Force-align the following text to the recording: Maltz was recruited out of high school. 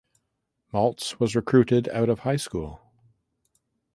Maltz 0.73 1.19
was 1.19 1.35
recruited 1.35 1.87
out 1.89 2.09
of 2.09 2.21
high 2.21 2.35
school. 2.35 2.81